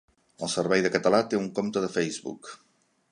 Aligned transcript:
El 0.45 0.49
Servei 0.53 0.81
de 0.85 0.91
Català 0.95 1.19
té 1.33 1.39
un 1.41 1.45
compte 1.59 1.83
de 1.85 1.91
Facebook. 1.99 2.51